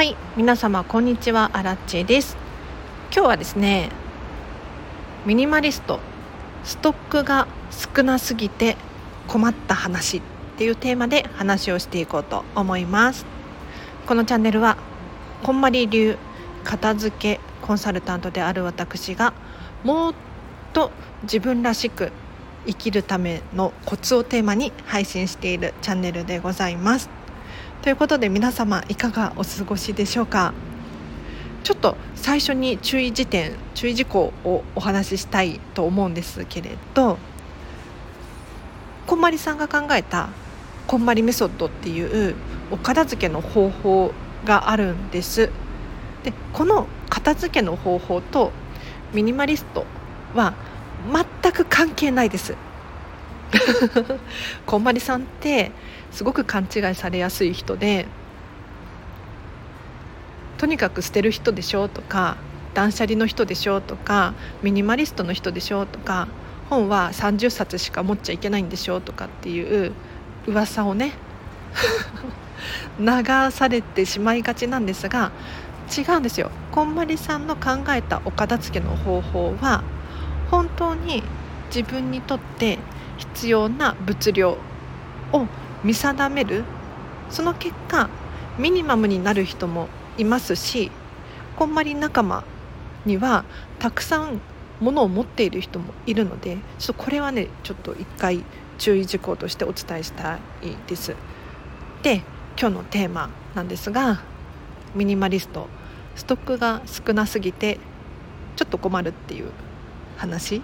[0.00, 1.50] はい皆様こんにちは。
[1.52, 2.38] アラッチェです。
[3.12, 3.90] 今日はですね
[5.26, 6.00] ミニマリスト
[6.64, 8.78] ストックが少なすぎて
[9.28, 10.22] 困った話っ
[10.56, 13.26] ていうテーマで話をしていこうと思います。
[14.06, 14.78] このチャンネルは
[15.42, 16.16] こんまり流
[16.64, 19.34] 片付けコンサルタントである私が
[19.84, 20.14] もっ
[20.72, 20.92] と
[21.24, 22.10] 自分らしく
[22.66, 27.19] 生きるためのコツをテーマに配信しているチャンネルでございます。
[27.82, 30.52] ということで皆様いかがお過ごしでしょうか？
[31.64, 37.16] ちょっと最初に注意事点注意事項をお話ししたいと思うんですけれど
[39.06, 40.28] こんまりさんが考えた
[40.86, 42.34] こんまりメソッドっていう
[42.70, 44.12] お片付けの方法
[44.44, 45.48] があるんです。
[46.22, 48.52] でこの片付けの方法と
[49.14, 49.86] ミニマリスト
[50.34, 50.52] は
[51.42, 52.56] 全く関係ないです。
[54.66, 55.72] こんまりさんって
[56.10, 58.06] すごく勘違いされやすい人で
[60.58, 62.36] とにかく捨てる人でしょとか
[62.74, 66.28] 断捨離の人でしょとかミニマリストの人でしょとか
[66.68, 69.92] 本は30冊しか持っちゃいけないんでしょとかっていう
[70.46, 71.12] 噂をね
[73.00, 73.06] 流
[73.50, 75.32] されてしまいがちなんですが
[75.96, 76.52] 違うんですよ。
[76.70, 79.82] こんまりさんの考えたお片付けの方法は
[80.50, 81.24] 本当に
[81.74, 82.78] 自分にとって
[83.34, 84.58] 必要な物量
[85.32, 85.46] を
[85.84, 86.64] 見定める
[87.30, 88.08] その結果
[88.58, 90.90] ミニマムになる人もいますし
[91.56, 92.44] こんまり仲間
[93.06, 93.44] には
[93.78, 94.40] たくさん
[94.80, 98.44] 物を持っている人もいるのでちょっとこれはねちょっと一回
[98.78, 100.40] 注意事項としてお伝えしたい
[100.86, 101.14] です。
[102.02, 102.22] で
[102.58, 104.22] 今日のテーマなんですが
[104.94, 105.68] ミニマリスト
[106.16, 107.78] ストックが少なすぎて
[108.56, 109.50] ちょっと困るっていう
[110.16, 110.62] 話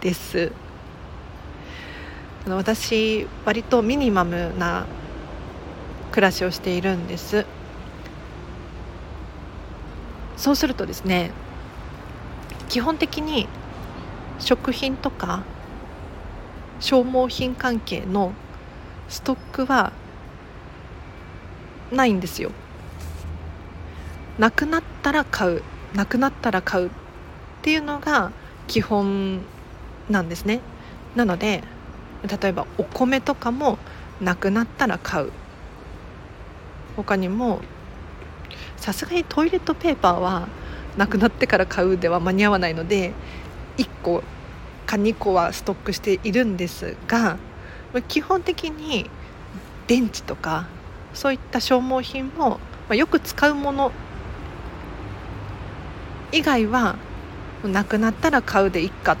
[0.00, 0.52] です。
[2.46, 4.86] 私割とミニマムな
[6.10, 7.46] 暮らしをしているんです。
[10.36, 11.32] そうするとですね
[12.70, 13.46] 基本的に
[14.38, 15.42] 食品とか
[16.80, 18.32] 消耗品関係の
[19.10, 19.92] ストックは
[21.92, 22.52] ないんですよ。
[24.38, 25.62] なくなったら買う
[25.94, 26.90] なくなったら買うっ
[27.62, 28.32] ていうのが
[28.66, 29.40] 基本
[30.08, 30.60] なんですね。
[31.14, 31.62] なので
[32.28, 33.78] 例えばお米とかも
[34.20, 35.32] なくなったら買う。
[36.96, 37.60] 他にも
[38.76, 40.48] さすがにトイレットペーパーは
[40.96, 43.12] なくなってから買うでは間に合わないので
[43.76, 44.22] 1個
[44.86, 47.38] か2個はストックしているんですが
[48.08, 49.08] 基本的に
[49.86, 50.66] 電池とか
[51.14, 52.60] そういった消耗品も
[52.90, 53.92] よく使うもの
[56.32, 56.96] 以外は
[57.64, 59.16] なくなったら買うでいっかっ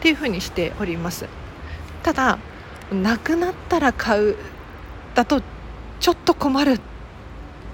[0.00, 1.26] っていうふうにしております。
[2.02, 2.38] ただ
[2.90, 4.36] なくなったら買う
[5.14, 5.42] だと
[6.00, 6.80] ちょっと困るっ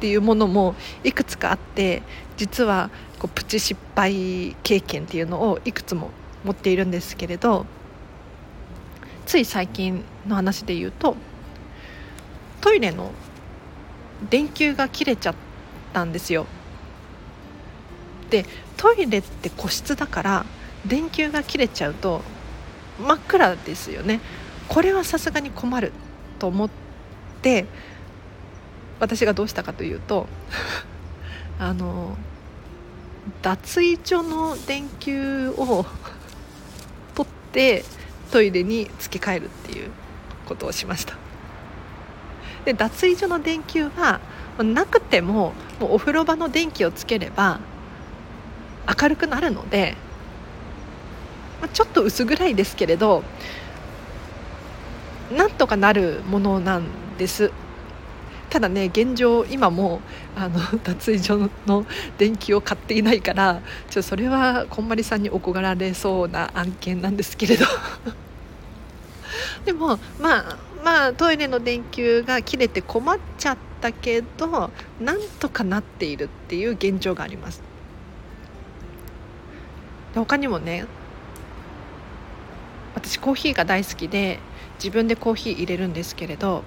[0.00, 2.02] ていうものもいくつかあって
[2.36, 6.10] 実はこうプチ失敗経験っていうのをいくつも
[6.44, 7.64] 持っているんですけれど
[9.24, 11.16] つい最近の話で言うと
[12.60, 13.12] トイレの
[14.28, 15.34] 電球が切れちゃっ
[15.92, 16.46] たんですよ。
[18.30, 18.44] で
[18.76, 20.46] トイレって個室だから
[20.86, 22.22] 電球が切れちゃうと
[23.00, 24.20] 真っ暗ですよね。
[24.68, 25.92] これはさすがに困る
[26.38, 26.70] と思っ
[27.42, 27.66] て
[28.98, 30.26] 私がどうしたかというと
[31.58, 32.16] あの
[33.42, 35.86] 脱衣所の電球を
[37.14, 37.84] 取って
[38.30, 39.90] トイレに付け替えるっていう
[40.46, 41.14] ことをしました。
[42.64, 44.20] で脱衣所の電球は
[44.58, 47.60] なくてももうお風呂場の電気をつければ
[49.00, 49.96] 明るくなるので
[51.68, 53.22] ちょっと薄暗いですけれど
[55.36, 56.84] なんとかなるものなん
[57.18, 57.50] です。
[58.48, 60.00] ただね現状今も
[60.36, 61.84] あの 脱衣所の
[62.16, 63.60] 電気を買っていないから
[63.90, 67.66] ちょそれはこんまりさんに怒られそうな案件なんですけれど。
[69.66, 74.70] でもまあまあトイレの電球が切れて困っちゃったけど
[75.00, 77.60] なんとかなっているっていう現状があります。
[80.14, 80.86] 他にもね
[83.06, 84.40] 私コーヒーが大好きで
[84.78, 86.64] 自分でコーヒー入れるんですけれど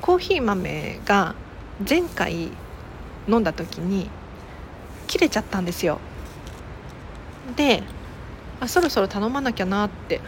[0.00, 1.34] コーヒー豆が
[1.86, 2.48] 前回
[3.28, 4.08] 飲んだ時に
[5.06, 5.98] 切れちゃったんですよ。
[7.54, 7.82] で
[8.60, 10.22] あそろそろ頼まなきゃなって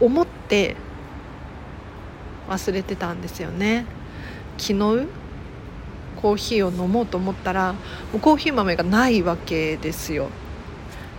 [0.00, 0.76] 思って
[2.48, 3.86] 忘れてたんですよね。
[4.56, 5.08] 昨日
[6.22, 7.78] コーヒーを飲もうと思ったらも
[8.14, 10.28] うコーヒー豆がないわけですよ。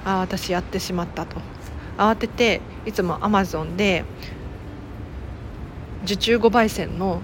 [0.05, 1.56] ああ私やってしまったと。
[1.97, 4.05] 慌てていつもアマゾンで
[6.03, 7.21] 受注5焙煎の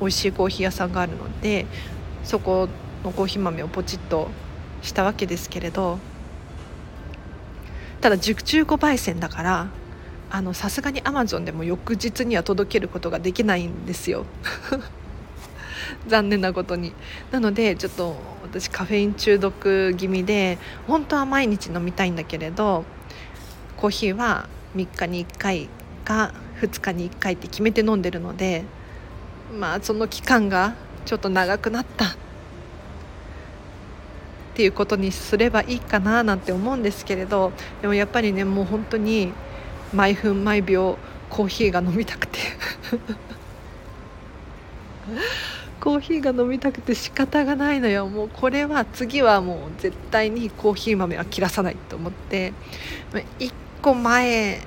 [0.00, 1.66] 美味しいコーヒー屋さんがあるので
[2.24, 2.68] そこ
[3.04, 4.28] のコーヒー豆をポチッと
[4.82, 5.98] したわけですけれど
[8.00, 9.68] ただ熟中5焙煎だから
[10.30, 14.26] あのさすがにアマゾンでも翌日には届けることができないんですよ。
[16.08, 16.92] 残念なことに。
[17.30, 22.84] なのでちょっと私カフェイン中毒気味で本当は毎日飲みたいんだけれど
[23.76, 25.68] コーヒーは3日に1回
[26.04, 28.64] か2日に1回って決めて飲んでるので
[29.58, 30.74] まあその期間が
[31.04, 32.06] ちょっと長くなった。
[32.06, 32.08] っ
[34.56, 37.52] ていうことにすればいいかななんて思うんですけれど
[37.82, 39.34] でもやっぱりねもう本当に
[39.92, 40.96] 毎分毎秒
[41.28, 42.38] コーヒーが飲みたくて。
[45.78, 48.08] コーヒーが飲みたくて仕方がないのよ。
[48.08, 52.54] もうこれは次はもう絶対にコーヒー豆は切らさないと思って。
[53.38, 53.52] 1
[53.86, 54.58] 個前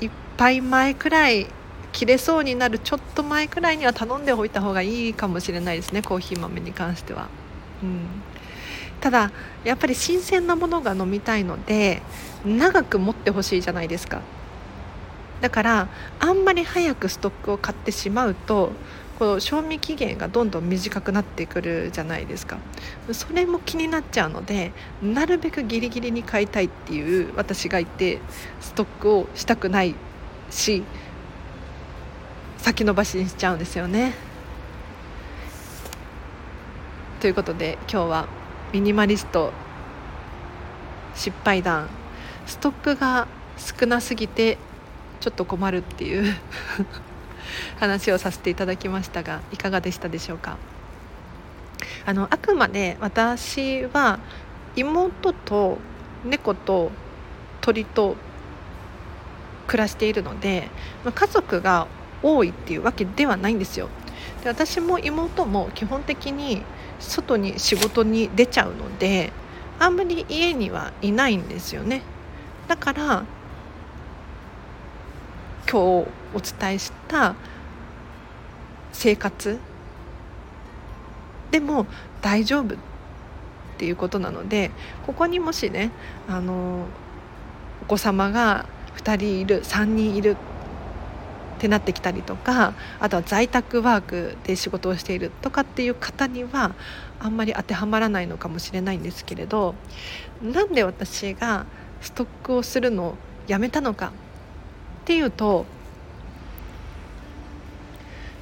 [0.00, 1.46] 1杯前くらい
[1.92, 7.28] 切れそうになるちょっと前くらいには頼んでおいた方がいいかもしれないですねコーヒー豆に関しては。
[7.84, 8.00] うん、
[9.00, 9.30] ただ
[9.62, 12.02] やっぱり新鮮なものが飲みたいので
[12.44, 14.22] 長く持ってほしいじゃないですか
[15.40, 15.88] だから
[16.18, 18.72] あんまり早くストックを買ってしまうと
[19.18, 22.58] こう賞味期限がどんどん短くなってくるじゃないですか。
[23.12, 24.72] それも気になっちゃうので
[25.02, 28.18] なるべくギリギリに買いたいっていう私がいて
[28.60, 29.94] ストックをしたくない
[30.50, 30.82] し
[32.58, 34.14] 先延ばしにしちゃうんですよね。
[37.20, 38.28] ということで今日は
[38.72, 39.52] ミニマリスト
[41.14, 41.88] 失敗談。
[42.46, 44.58] ストックが少なすぎて
[45.20, 46.34] ちょっと困るっていう。
[47.78, 50.56] 話をさせていただきましたがいかがでしたでしょうか？
[52.06, 54.18] あのあくまで私は
[54.76, 55.78] 妹と
[56.24, 56.90] 猫と
[57.60, 58.16] 鳥と
[59.66, 60.68] 暮らしているので、
[61.04, 61.86] まあ、家族が
[62.22, 63.88] 多いっていうわけではないんですよ。
[64.42, 66.62] で私も妹も基本的に
[66.98, 69.32] 外に仕事に出ちゃうので
[69.78, 72.02] あんまり家にはいないんですよね。
[72.68, 73.24] だから
[75.72, 77.34] 今日お伝えした
[78.92, 79.58] 生活。
[81.50, 81.86] でも
[82.20, 82.78] 大丈夫っ
[83.78, 84.70] ていうことなので
[85.06, 85.90] ここにもしね
[86.28, 86.86] あの
[87.82, 88.66] お子様が
[88.96, 90.36] 2人いる3人いるっ
[91.58, 96.74] てなってきたりとかあとは在宅ワークで仕事をしているとかっていう方には
[97.18, 99.74] あんまり当てはまらないのかもしれないんですけれど
[100.42, 101.66] なんで私が
[102.00, 103.14] ストックをするのを
[103.46, 104.12] やめたのか
[105.02, 105.66] っていうと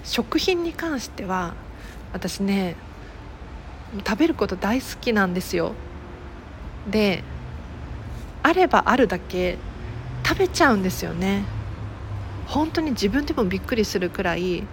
[0.04, 1.54] 食品に関しては
[2.12, 2.76] 私ね
[4.06, 5.72] 食べること大好きなんですよ。
[6.88, 7.24] で
[8.42, 9.58] あればあるだけ
[10.24, 11.44] 食べちゃうんですよね。
[12.46, 14.64] 本当に自分でもびっくりするくらい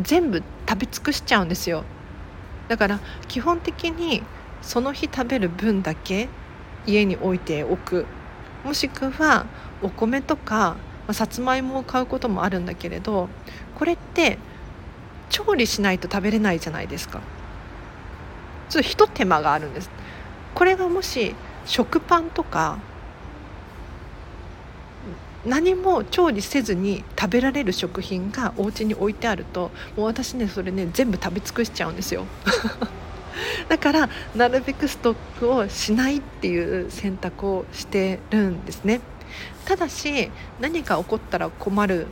[0.00, 1.84] 全部食べ尽くしちゃうんですよ。
[2.68, 4.22] だから基本的に
[4.62, 6.28] その日食べる分だけ
[6.86, 8.06] 家に置いておく。
[8.64, 9.46] もしくは
[9.82, 10.76] お米とか、
[11.08, 13.28] あ、さつまいもを買うこともあるんだけれど
[13.78, 14.38] これって
[15.30, 17.20] 調理しないと食べれないじゃないですか。
[18.68, 19.90] ちょっとひと手間があるんです。
[20.54, 21.34] これがもし
[21.66, 22.78] 食パンとか
[25.44, 32.24] 何も調理せずに食べられる食品がお家に置いてあるともう私ねそれね全部食べ尽くしちゃうんですよ。
[33.68, 39.00] だからなるべくストックをしないっていう選択をしてるんですね。
[39.64, 40.30] ただし
[40.60, 42.06] 何か起こったら困る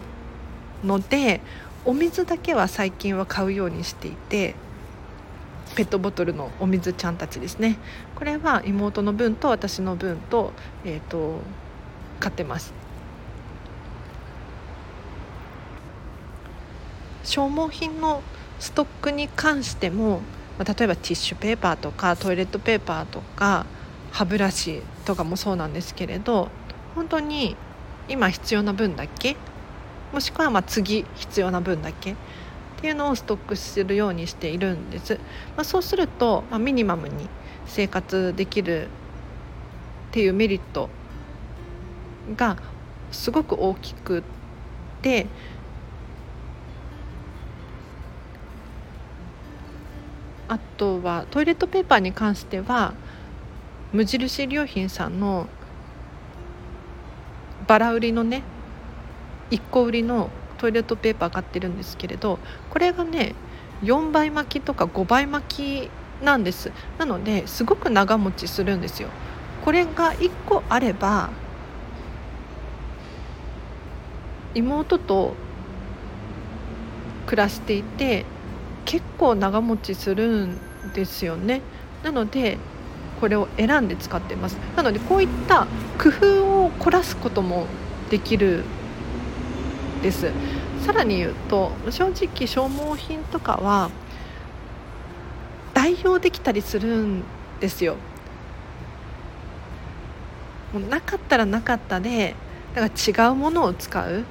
[0.85, 1.41] ので
[1.85, 4.55] お水だけは最近は買うようにしていて
[5.75, 7.79] ペットボトルのお水ちゃんたちですね。
[8.15, 10.53] これは妹の分と私の分と,、
[10.85, 11.41] えーと
[12.21, 12.73] 買ってます。
[17.25, 18.23] 消耗品の
[18.61, 20.21] ストックに関しても、
[20.59, 23.65] まあ、例えばティッシュペーパーとかトイレットペーパーとか
[24.11, 26.49] 歯ブラシとかもそうなんですけれど
[26.95, 27.57] 本当に
[28.09, 29.37] 今必要な分だけ？
[30.13, 32.13] もしくはま次必要な分だけ？
[32.13, 32.17] っ
[32.81, 35.15] ていうのをストックするようにしているんです、
[35.57, 37.29] まあ、そうすると、まあ、ミニマムに
[37.65, 38.89] 生活できるっ
[40.11, 40.91] ていうメリット
[42.37, 42.57] が
[43.13, 44.25] すごく大きく
[45.01, 45.27] て
[50.49, 52.95] あとはトイレットペーパーに関しては
[53.93, 55.47] 無印良品さんの
[57.73, 58.43] バラ売りのね
[59.51, 62.39] 1個売りのトイレットペーパー買ってるんですけれど
[62.69, 63.35] これがね
[63.83, 65.91] 4倍巻きとか5倍巻き
[66.23, 66.71] なんです。
[66.99, 69.09] なのですごく長持ちするんですよ。
[69.65, 71.31] これが1個あれば
[74.55, 75.35] 妹と
[77.25, 78.27] 暮らしていて
[78.85, 80.59] 結構長持ちするん
[80.93, 81.63] ですよね。
[82.03, 82.59] なので
[83.23, 84.55] これを選んで使ってます。
[84.75, 87.67] なのでこういった工夫を凝らすことも
[88.11, 88.65] できる
[90.03, 90.33] です。
[90.85, 93.91] さらに言うと正直消耗品とかは
[95.73, 97.23] 代用できたりするん
[97.61, 97.95] ですよ。
[100.73, 102.35] もうなかったらなかったで
[102.75, 104.25] だから違うものを使う。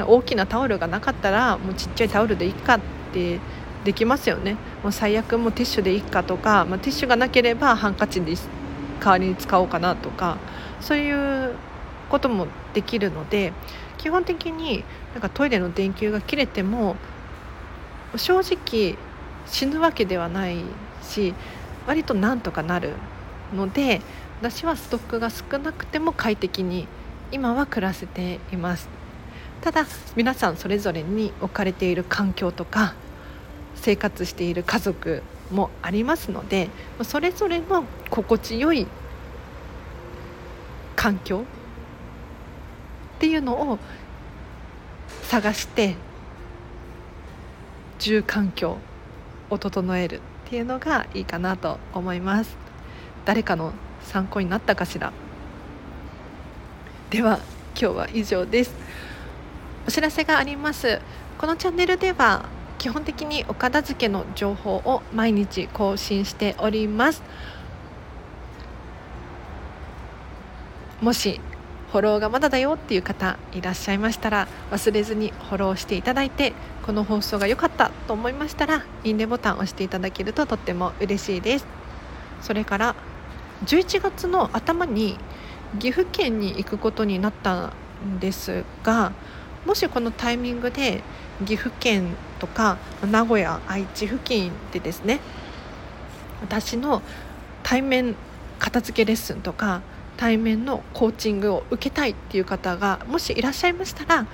[0.00, 2.80] 大きなタオルがなかったらもうちっちゃいタオルでいいかっ
[3.12, 3.38] て
[3.84, 4.56] できますよね。
[4.82, 8.36] もう最悪もうティッシュでいいかとか、まあ、ティッシュがなければハンカチに
[9.00, 10.38] 代わりに使おうかなとか
[10.80, 11.54] そういう
[12.10, 13.52] こともできるので
[13.96, 16.96] 基本的になんかトイレの電球が切れても
[18.16, 18.96] 正直
[19.46, 20.62] 死ぬわけではない
[21.02, 21.34] し
[21.86, 22.92] 割となんとかなる
[23.54, 24.00] ので
[24.40, 26.86] 私はストックが少なくても快適に
[27.32, 28.88] 今は暮らせています。
[29.60, 32.94] ただ皆さんそれぞれに置かれている環境とか
[33.80, 36.68] 生活している家族もありますので
[37.02, 38.86] それぞれの心地よい
[40.94, 41.44] 環境
[43.16, 43.78] っていうのを
[45.22, 45.94] 探して
[47.98, 48.78] 住環境
[49.50, 50.20] を整えるっ
[50.50, 52.56] ていうのがいいかなと思います。
[53.24, 55.12] 誰かの参考になったかしら？
[57.10, 57.40] では
[57.80, 58.74] 今日は以上です。
[59.86, 61.00] お知らせがあります。
[61.38, 62.46] このチャンネルでは
[62.78, 67.22] 基本的にお片付けの情報を毎日更新しております。
[71.00, 71.40] もし
[71.92, 76.52] フォローがまだだよっていう方いらっしゃいましたら忘れずにフォローしていただいて
[76.84, 81.66] この放送が良かったと思いましたらいいねボタンを押していただけるととっても嬉しいです。
[82.42, 82.94] それから
[83.64, 85.18] 11月の頭に
[85.78, 87.72] 岐阜県に行くことになった
[88.04, 89.12] んですが
[89.66, 91.02] もしこのタイミングで
[91.44, 92.78] 岐阜県とか
[93.10, 95.20] 名古屋愛知付近でですね
[96.40, 97.02] 私の
[97.62, 98.14] 対面
[98.58, 99.82] 片付けレッスンとか
[100.16, 104.26] 対面のコーチングを受けたいっていう方がもしいらっしゃいましたら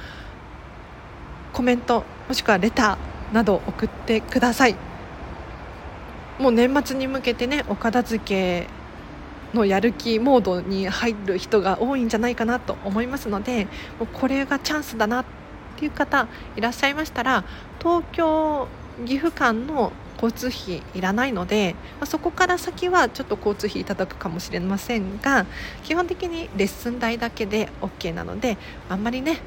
[1.52, 4.76] コメントもしくはレターなど送ってください。
[6.38, 8.66] もう年末に向けてねお片付け
[9.54, 13.66] のやる気モードに入る人が多いんじゃないかなと思いますので
[14.00, 15.43] もうこれがチャンスだなって
[15.84, 17.44] いう方いらっしゃいましたら
[17.78, 18.68] 東京
[19.06, 25.46] 岐阜間の交通費いらないので、まあ、そこから先はちょっと交通費いただくかもしれませんが
[25.82, 28.56] 基本的にレッスン代だけで OK なので
[28.88, 29.38] あんまりね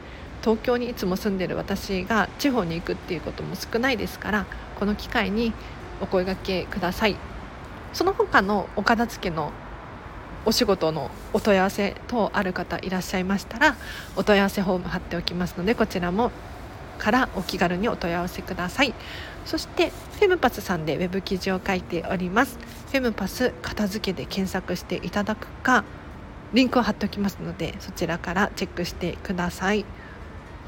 [0.41, 4.45] 東京にいつも住んでる私が地方に行くっていうことも少ないですから
[4.77, 5.53] この機会に
[6.01, 7.15] お声がけください。
[7.93, 9.51] その他のお片付けの
[10.47, 13.75] お仕事のお問い合わせ等ある方いらっしゃいましたら
[14.15, 16.31] お問い合わせフォーム貼っておきますのでこちらも
[16.97, 18.93] からお気軽にお問い合わせください。
[19.45, 22.57] そしてフェムパスさんでウェブ記事を書いております。
[22.91, 25.83] フェムパス片付けで検索していただくか
[26.53, 29.83] リンクを貼っておきますのでそちらからチェックしてください。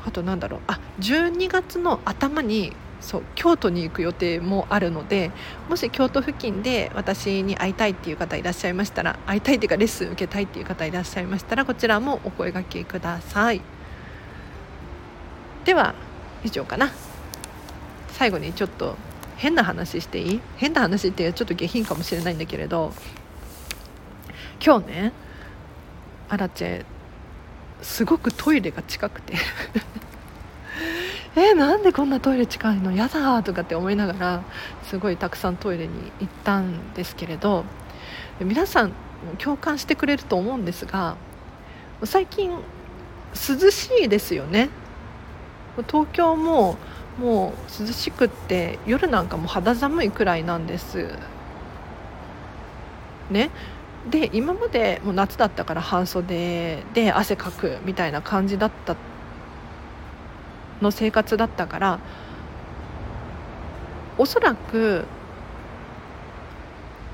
[0.05, 0.59] あとなんだろう。
[0.67, 5.31] あ12月の頭にそう京都に行く予定もあるので
[5.69, 13.61] もし京都付近で私に会いたいっていう方いらっしゃいましたら会いたいっていうかレッスン受けたいっていう方いらっしゃいましたらこちらもお声がけください。
[15.65, 15.95] では
[16.43, 16.91] 以上かな。
[18.11, 18.97] 最後にちょっと
[19.37, 20.41] 変な話していい？
[20.57, 22.91] 変な話ってちょっと下品かもしれないんだけれど
[24.63, 25.13] 今日ね
[26.27, 26.85] アラチェ
[27.81, 29.35] すごくトイレが近くて。
[31.39, 32.91] えー、なんでこんなトイレ近いの？
[32.91, 34.43] やだとかって思いながら
[34.83, 37.63] すごいたくさんトイレに行ったんですけれど
[38.41, 38.91] 皆さん
[39.37, 41.15] 共感してくれると思うんですが
[42.03, 44.67] 最近涼しいですよね。
[45.87, 46.75] 東京も
[47.17, 51.07] もう涼しくって夜なんかも肌寒いくらいなんです。
[53.31, 53.49] ね。
[54.09, 58.97] で今までもう夏だったから半袖で汗かくみたいな感じだった
[60.81, 61.99] の生活だったから
[64.17, 65.05] おそらく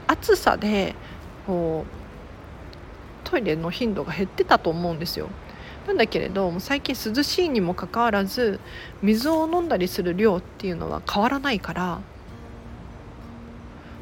[0.07, 0.95] 暑さで
[1.45, 5.29] こうトイレの頻度が減ってたと思うんですよ。
[5.87, 8.59] なんだけれど最近涼しいにもかかわらず
[9.03, 11.99] 水を飲んだりする量っていうのは変わらないから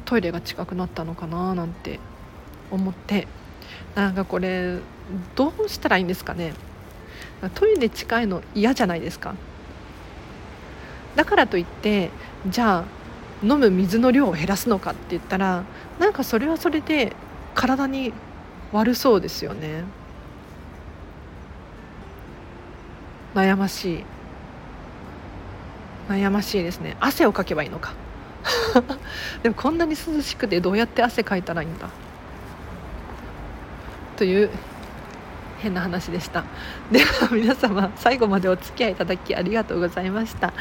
[0.06, 2.00] トイレが近くなったのかななんて
[2.70, 3.26] 思って。
[3.94, 4.78] なんかこれ
[5.36, 6.52] どうしたらいいんですかね。
[7.54, 9.34] トイレ近いの嫌じゃないですか。
[11.16, 12.10] だからといって
[12.46, 12.84] じゃあ
[13.42, 15.64] 飲む水の量を減らすのかって言ったら
[15.98, 17.12] なんかそれはそれで
[17.54, 18.12] 体に
[18.72, 19.84] 悪そうですよね。
[23.34, 24.04] 悩ましい。
[26.08, 26.96] 悩ましいですね。
[27.00, 27.94] 汗をかけばいいのか。
[29.42, 31.88] でもこんなに涼しくてどうやって汗かいたらいいんだ。
[34.16, 34.50] という
[35.64, 36.44] 変な話でした。
[36.92, 40.52] では皆様最後までお付き合いいただきありがとうございました。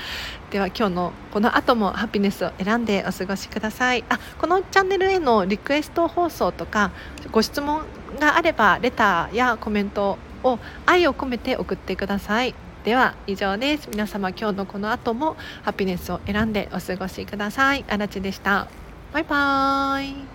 [0.49, 4.03] では今日のこの後もハピネスを選んでお過ごしください。
[4.09, 6.91] あこのチャンネルへのリクエスト放送とか
[7.31, 7.83] ご質問
[8.19, 12.55] があればレターやコメントを愛を込めて送ってください。
[12.85, 13.89] では以上です。
[13.89, 17.83] 皆様今日のこの後もハピネスを選んでお過ごしください。
[17.89, 18.67] あらちでした。
[19.11, 20.32] バイバーイ。